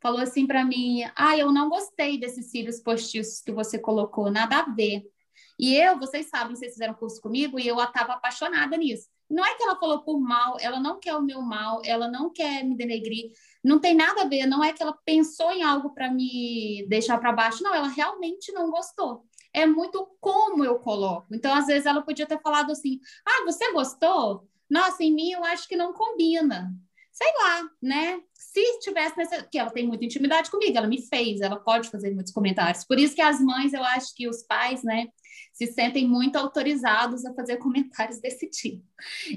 [0.00, 4.58] falou assim para mim: Ah, eu não gostei desses cílios postiços que você colocou, nada
[4.58, 5.04] a ver.
[5.58, 9.08] E eu, vocês sabem, vocês fizeram curso comigo, e eu estava apaixonada nisso.
[9.28, 12.30] Não é que ela falou por mal, ela não quer o meu mal, ela não
[12.30, 13.30] quer me denegrir,
[13.62, 17.18] não tem nada a ver, não é que ela pensou em algo para me deixar
[17.18, 19.26] para baixo, não, ela realmente não gostou.
[19.52, 21.34] É muito como eu coloco.
[21.34, 24.46] Então, às vezes, ela podia ter falado assim: ah, você gostou?
[24.70, 26.70] Nossa, em mim eu acho que não combina
[27.18, 28.20] sei lá, né?
[28.32, 29.42] Se tivesse nessa.
[29.42, 32.84] que ela tem muita intimidade comigo, ela me fez, ela pode fazer muitos comentários.
[32.84, 35.08] Por isso que as mães, eu acho que os pais, né,
[35.52, 38.86] se sentem muito autorizados a fazer comentários desse tipo.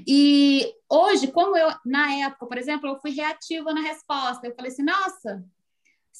[0.06, 4.70] E hoje, como eu, na época, por exemplo, eu fui reativa na resposta, eu falei
[4.70, 5.44] assim, nossa,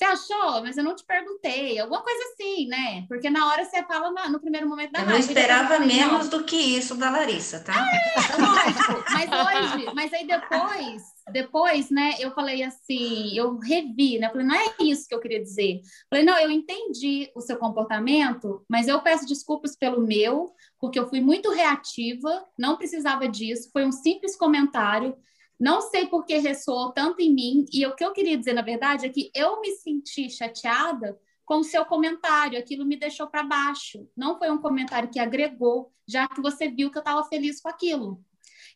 [0.03, 0.62] você achou?
[0.62, 1.79] Mas eu não te perguntei.
[1.79, 3.05] Alguma coisa assim, né?
[3.09, 6.43] Porque na hora você fala no, no primeiro momento da Eu não esperava menos do
[6.45, 7.75] que isso da Larissa, tá?
[7.75, 9.05] É, lógico.
[9.12, 14.29] Mas hoje, mas aí depois, depois, né, eu falei assim, eu revi, né?
[14.31, 15.81] falei, não é isso que eu queria dizer.
[16.11, 21.09] falei, não, eu entendi o seu comportamento, mas eu peço desculpas pelo meu, porque eu
[21.09, 25.17] fui muito reativa, não precisava disso, foi um simples comentário.
[25.62, 28.62] Não sei por que ressoou tanto em mim, e o que eu queria dizer, na
[28.62, 33.44] verdade, é que eu me senti chateada com o seu comentário, aquilo me deixou para
[33.44, 34.09] baixo.
[34.16, 37.68] Não foi um comentário que agregou, já que você viu que eu estava feliz com
[37.68, 38.20] aquilo.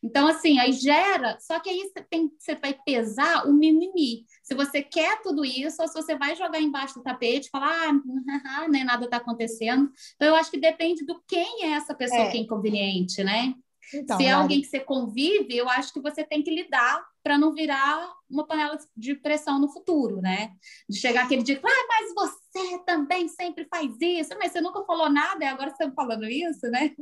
[0.00, 4.24] Então, assim, aí gera, só que aí você, tem, você vai pesar o mimimi.
[4.44, 7.88] Se você quer tudo isso, ou se você vai jogar embaixo do tapete e falar,
[7.88, 9.90] ah, nem nada está acontecendo.
[10.14, 12.30] Então, eu acho que depende do quem é essa pessoa é.
[12.30, 13.54] que é inconveniente, né?
[13.94, 17.38] Então, Se é alguém que você convive, eu acho que você tem que lidar para
[17.38, 20.52] não virar uma panela de pressão no futuro, né?
[20.88, 25.08] De chegar aquele dia, ah, mas você também sempre faz isso, mas você nunca falou
[25.08, 26.92] nada e agora você está falando isso, né?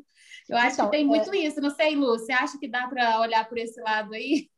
[0.49, 1.39] Eu acho então, que tem muito é...
[1.39, 1.61] isso.
[1.61, 4.51] Não sei, Lu, você acha que dá para olhar por esse lado aí?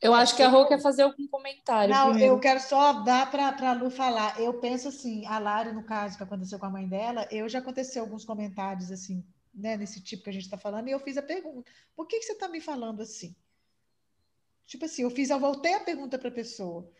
[0.00, 1.94] Eu acho que a Rô quer fazer algum comentário.
[1.94, 2.34] Não, primeiro.
[2.34, 4.38] eu quero só dar para a Lu falar.
[4.38, 7.60] Eu penso assim, a Lari, no caso que aconteceu com a mãe dela, eu já
[7.60, 11.16] aconteceu alguns comentários assim né, nesse tipo que a gente está falando, e eu fiz
[11.16, 13.34] a pergunta: por que, que você está me falando assim?
[14.66, 16.90] Tipo assim, eu fiz, eu voltei a pergunta para a pessoa.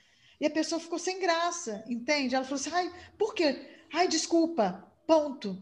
[0.40, 2.34] E a pessoa ficou sem graça, entende?
[2.34, 3.68] Ela falou assim: ai, por quê?
[3.92, 5.60] Ai, desculpa, ponto.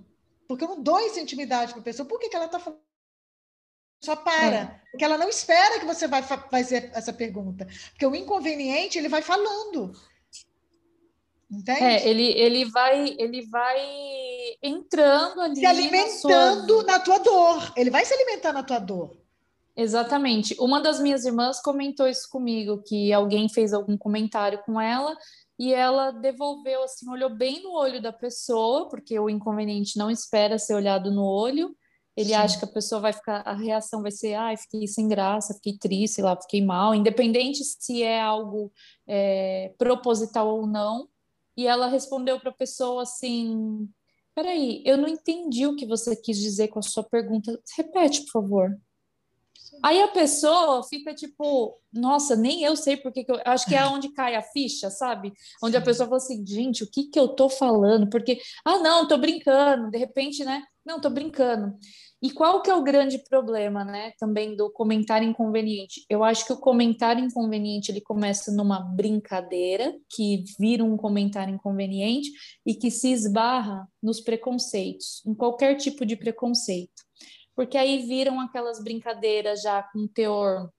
[0.48, 2.08] Porque eu não dou essa intimidade para a pessoa.
[2.08, 2.82] Por que, que ela está falando?
[4.02, 4.56] Só para.
[4.56, 4.80] É.
[4.90, 7.66] Porque ela não espera que você vai fazer essa pergunta.
[7.90, 9.92] Porque o inconveniente, ele vai falando.
[11.50, 11.82] Entende?
[11.82, 13.78] É, ele, ele, vai, ele vai
[14.62, 15.56] entrando ali.
[15.56, 16.82] Se alimentando na, sua...
[16.84, 17.72] na tua dor.
[17.76, 19.16] Ele vai se alimentar na tua dor.
[19.76, 20.54] Exatamente.
[20.60, 25.16] Uma das minhas irmãs comentou isso comigo, que alguém fez algum comentário com ela
[25.58, 30.58] e ela devolveu assim, olhou bem no olho da pessoa, porque o inconveniente não espera
[30.58, 31.74] ser olhado no olho.
[32.14, 32.34] Ele Sim.
[32.34, 35.54] acha que a pessoa vai ficar, a reação vai ser, ai, ah, fiquei sem graça,
[35.54, 38.70] fiquei triste, lá, fiquei mal, independente se é algo
[39.06, 41.08] é, proposital ou não
[41.56, 43.88] e ela respondeu para a pessoa assim:
[44.34, 47.58] Peraí, eu não entendi o que você quis dizer com a sua pergunta.
[47.76, 48.78] Repete, por favor.
[49.82, 53.40] Aí a pessoa fica tipo, nossa, nem eu sei porque que eu.
[53.44, 55.32] Acho que é onde cai a ficha, sabe?
[55.62, 58.08] Onde a pessoa fala assim, gente, o que que eu tô falando?
[58.08, 59.90] Porque, ah, não, tô brincando.
[59.90, 60.62] De repente, né?
[60.84, 61.76] Não, tô brincando.
[62.22, 66.06] E qual que é o grande problema, né, também do comentário inconveniente?
[66.08, 72.30] Eu acho que o comentário inconveniente ele começa numa brincadeira que vira um comentário inconveniente
[72.64, 77.02] e que se esbarra nos preconceitos, em qualquer tipo de preconceito.
[77.56, 80.70] Porque aí viram aquelas brincadeiras já com teor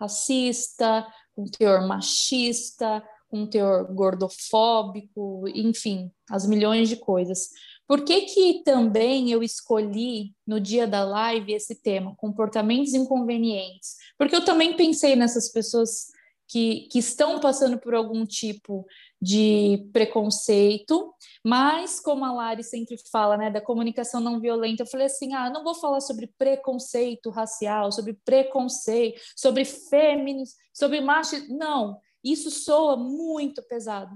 [0.00, 7.50] racista, com teor machista, com teor gordofóbico, enfim, as milhões de coisas.
[7.90, 13.96] Por que, que também eu escolhi no dia da live esse tema, comportamentos inconvenientes?
[14.16, 16.06] Porque eu também pensei nessas pessoas
[16.46, 18.86] que, que estão passando por algum tipo
[19.20, 21.12] de preconceito,
[21.44, 25.50] mas como a Lari sempre fala, né, da comunicação não violenta, eu falei assim, ah,
[25.50, 32.96] não vou falar sobre preconceito racial, sobre preconceito, sobre fêmenis, sobre machismo, não, isso soa
[32.96, 34.14] muito pesado.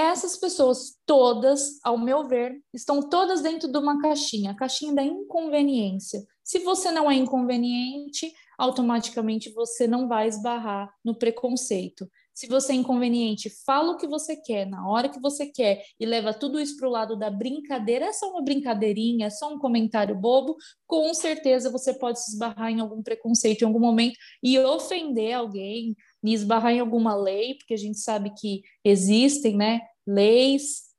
[0.00, 5.04] Essas pessoas todas, ao meu ver, estão todas dentro de uma caixinha, a caixinha da
[5.04, 6.24] inconveniência.
[6.42, 12.10] Se você não é inconveniente, automaticamente você não vai esbarrar no preconceito.
[12.32, 16.06] Se você é inconveniente, fala o que você quer, na hora que você quer, e
[16.06, 19.58] leva tudo isso para o lado da brincadeira, é só uma brincadeirinha, é só um
[19.58, 24.58] comentário bobo, com certeza você pode se esbarrar em algum preconceito em algum momento e
[24.58, 30.94] ofender alguém, e esbarrar em alguma lei, porque a gente sabe que existem, né, leis.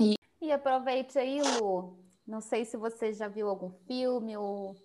[0.00, 1.98] E, e aproveite aí, Lu.
[2.26, 4.76] Não sei se você já viu algum filme ou,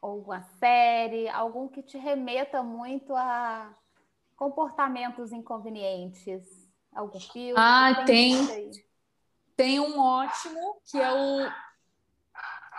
[0.00, 3.74] ou alguma série, algum que te remeta muito a
[4.36, 6.44] comportamentos inconvenientes.
[6.92, 7.54] Algum filme?
[7.56, 8.70] Ah, tem.
[9.56, 11.52] Tem um ótimo que é o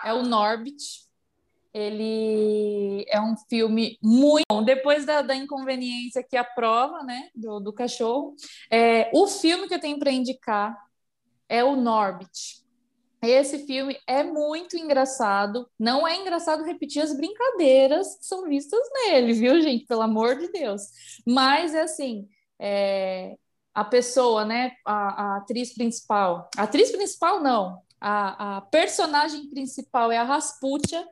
[0.03, 1.07] é o Norbit.
[1.73, 4.63] Ele é um filme muito bom.
[4.63, 8.35] Depois da, da inconveniência que a prova, né, do, do cachorro,
[8.69, 10.77] é, o filme que eu tenho para indicar
[11.49, 12.63] é o Norbit.
[13.23, 15.69] Esse filme é muito engraçado.
[15.79, 19.85] Não é engraçado repetir as brincadeiras que são vistas nele, viu, gente?
[19.85, 20.81] Pelo amor de Deus.
[21.25, 22.27] Mas é assim,
[22.59, 23.37] é,
[23.73, 24.73] a pessoa, né?
[24.85, 26.49] A, a, atriz principal.
[26.57, 27.81] A atriz principal, não.
[27.99, 31.07] A, a personagem principal é a Rasputia,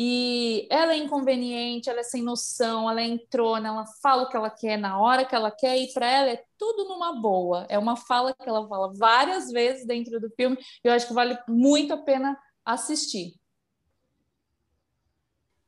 [0.00, 4.36] e ela é inconveniente, ela é sem noção, ela é entrona, ela fala o que
[4.36, 7.66] ela quer na hora que ela quer, e para ela é tudo numa boa.
[7.68, 11.12] É uma fala que ela fala várias vezes dentro do filme, e eu acho que
[11.12, 13.34] vale muito a pena assistir.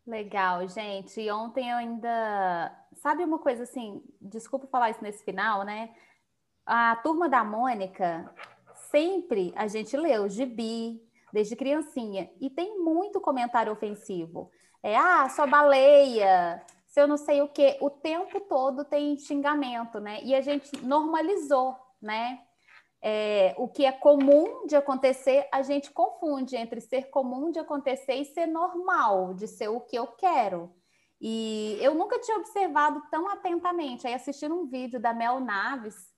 [0.07, 1.21] Legal, gente.
[1.21, 2.87] E ontem eu ainda.
[2.95, 4.01] Sabe uma coisa assim?
[4.21, 5.93] Desculpa falar isso nesse final, né?
[6.65, 8.33] A turma da Mônica,
[8.91, 11.01] sempre a gente leu gibi,
[11.33, 12.31] desde criancinha.
[12.41, 14.51] E tem muito comentário ofensivo.
[14.83, 17.77] É, ah, sua baleia, se eu não sei o quê.
[17.81, 20.21] O tempo todo tem xingamento, né?
[20.23, 22.41] E a gente normalizou, né?
[23.03, 28.15] É, o que é comum de acontecer, a gente confunde entre ser comum de acontecer
[28.15, 30.75] e ser normal, de ser o que eu quero.
[31.21, 34.07] E eu nunca tinha observado tão atentamente.
[34.07, 36.15] Aí assistindo um vídeo da Mel Naves,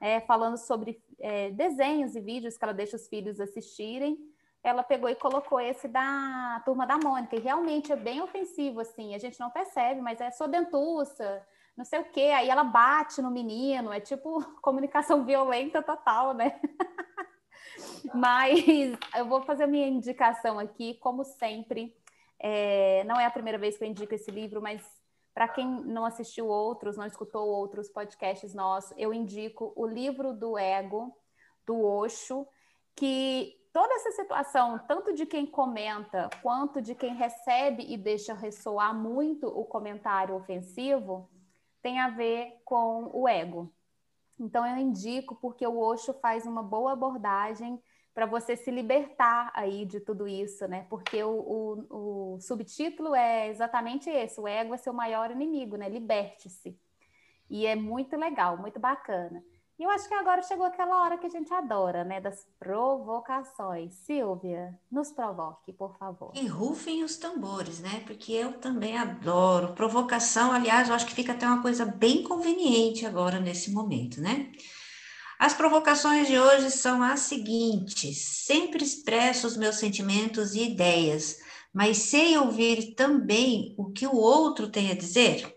[0.00, 4.18] é, falando sobre é, desenhos e vídeos que ela deixa os filhos assistirem
[4.64, 9.14] ela pegou e colocou esse da turma da Mônica, e realmente é bem ofensivo, assim,
[9.14, 11.46] a gente não percebe, mas é só dentuça,
[11.76, 16.58] não sei o quê, aí ela bate no menino, é tipo comunicação violenta total, né?
[18.14, 18.64] mas
[19.14, 21.94] eu vou fazer a minha indicação aqui, como sempre,
[22.38, 24.82] é, não é a primeira vez que eu indico esse livro, mas
[25.34, 30.56] para quem não assistiu outros, não escutou outros podcasts nossos, eu indico o livro do
[30.56, 31.14] Ego,
[31.66, 32.46] do Osho,
[32.96, 38.94] que toda essa situação, tanto de quem comenta quanto de quem recebe e deixa ressoar
[38.94, 41.28] muito o comentário ofensivo,
[41.82, 43.74] tem a ver com o ego.
[44.38, 47.82] Então eu indico porque o Osho faz uma boa abordagem
[48.14, 50.86] para você se libertar aí de tudo isso, né?
[50.88, 51.32] Porque o,
[51.90, 55.88] o, o, subtítulo é exatamente esse: o ego é seu maior inimigo, né?
[55.88, 56.78] Liberte-se.
[57.50, 59.42] E é muito legal, muito bacana.
[59.76, 62.20] E eu acho que agora chegou aquela hora que a gente adora, né?
[62.20, 63.94] Das provocações.
[63.94, 66.30] Silvia, nos provoque, por favor.
[66.34, 68.02] E rufem os tambores, né?
[68.06, 69.74] Porque eu também adoro.
[69.74, 74.52] Provocação, aliás, eu acho que fica até uma coisa bem conveniente agora nesse momento, né?
[75.38, 81.36] As provocações de hoje são as seguintes: sempre expresso os meus sentimentos e ideias,
[81.72, 85.53] mas sei ouvir também o que o outro tem a dizer.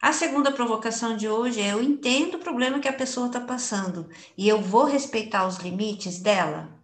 [0.00, 4.08] A segunda provocação de hoje é: eu entendo o problema que a pessoa está passando
[4.36, 6.80] e eu vou respeitar os limites dela.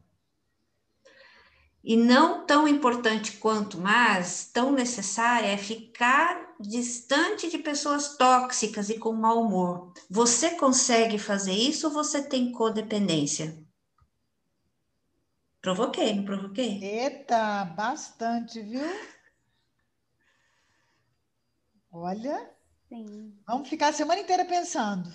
[1.83, 8.99] E não tão importante quanto, mas tão necessária é ficar distante de pessoas tóxicas e
[8.99, 9.93] com mau humor.
[10.11, 13.57] Você consegue fazer isso ou você tem codependência?
[15.63, 16.83] Provoquei, não provoquei?
[16.83, 18.83] Eita, bastante, viu?
[21.91, 22.56] Olha.
[22.89, 23.33] Sim.
[23.47, 25.11] Vamos ficar a semana inteira pensando.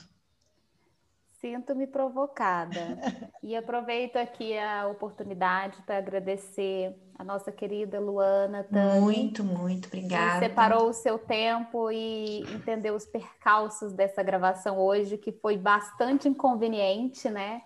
[1.39, 2.79] Sinto-me provocada.
[3.41, 8.99] e aproveito aqui a oportunidade para agradecer a nossa querida Luana Tani.
[8.99, 10.39] Muito, muito obrigada.
[10.39, 16.27] Que separou o seu tempo e entendeu os percalços dessa gravação hoje, que foi bastante
[16.27, 17.61] inconveniente, né?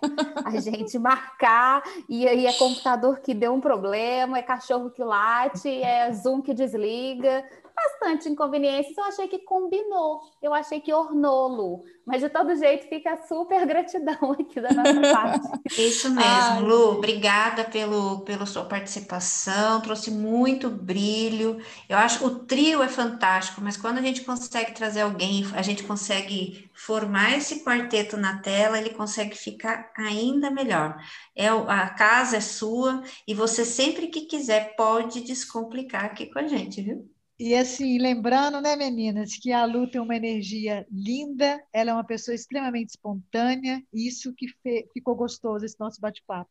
[0.45, 5.69] A gente marcar e aí é computador que deu um problema, é cachorro que late,
[5.69, 7.43] é Zoom que desliga
[7.85, 11.83] bastante inconveniências, eu achei que combinou, eu achei que ornou, Lu.
[12.05, 15.47] Mas de todo jeito fica super gratidão aqui da nossa parte.
[15.77, 21.59] Isso mesmo, Ai, Lu, obrigada pelo, pela sua participação, trouxe muito brilho.
[21.89, 25.61] Eu acho que o trio é fantástico, mas quando a gente consegue trazer alguém, a
[25.61, 30.97] gente consegue formar esse quarteto na tela, ele consegue ficar ainda melhor.
[31.35, 36.47] É, a casa é sua e você sempre que quiser pode descomplicar aqui com a
[36.47, 37.14] gente, viu?
[37.37, 42.03] E assim, lembrando, né, meninas, que a Lu tem uma energia linda, ela é uma
[42.03, 44.47] pessoa extremamente espontânea, isso que
[44.93, 46.49] ficou gostoso esse nosso bate-papo.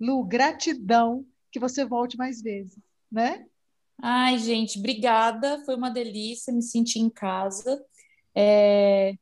[0.00, 2.76] Lu, gratidão que você volte mais vezes,
[3.10, 3.46] né?
[4.02, 7.80] Ai, gente, obrigada, foi uma delícia me sentir em casa.
[8.34, 9.14] É...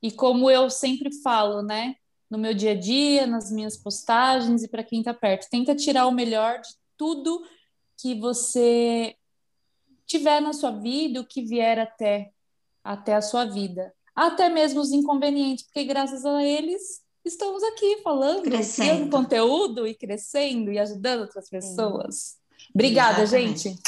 [0.00, 1.96] E como eu sempre falo, né,
[2.30, 6.06] no meu dia a dia, nas minhas postagens e para quem está perto, tenta tirar
[6.06, 7.42] o melhor de tudo
[8.00, 9.16] que você
[10.10, 12.32] tiver na sua vida, o que vier até,
[12.82, 13.94] até a sua vida.
[14.14, 18.88] Até mesmo os inconvenientes, porque graças a eles estamos aqui falando, crescendo.
[18.88, 22.16] criando conteúdo e crescendo e ajudando outras pessoas.
[22.16, 22.66] Sim.
[22.74, 23.68] Obrigada, Exatamente.
[23.68, 23.82] gente.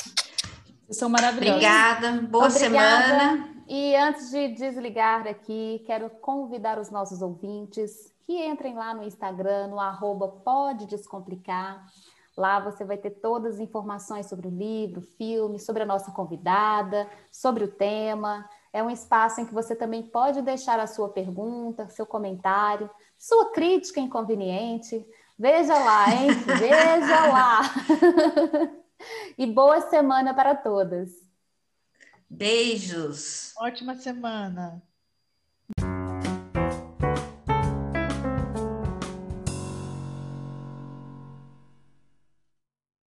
[0.86, 1.56] Vocês são maravilhosos.
[1.56, 3.04] Obrigada, boa Obrigada.
[3.08, 3.64] semana.
[3.68, 9.68] E antes de desligar aqui, quero convidar os nossos ouvintes que entrem lá no Instagram,
[9.68, 11.84] no arroba Pode Descomplicar.
[12.36, 17.08] Lá você vai ter todas as informações sobre o livro, filme, sobre a nossa convidada,
[17.30, 18.48] sobre o tema.
[18.72, 23.52] É um espaço em que você também pode deixar a sua pergunta, seu comentário, sua
[23.52, 25.06] crítica inconveniente.
[25.38, 26.30] Veja lá, hein?
[26.58, 27.60] Veja lá!
[29.36, 31.10] e boa semana para todas.
[32.30, 33.52] Beijos.
[33.58, 34.82] Ótima semana.